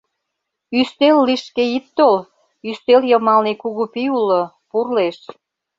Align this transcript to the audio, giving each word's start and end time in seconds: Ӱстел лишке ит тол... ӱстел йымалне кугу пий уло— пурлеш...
Ӱстел 0.79 1.17
лишке 1.27 1.63
ит 1.77 1.85
тол... 1.97 2.17
ӱстел 2.69 3.01
йымалне 3.09 3.53
кугу 3.61 3.83
пий 3.93 4.09
уло— 4.17 4.41
пурлеш... 4.69 5.17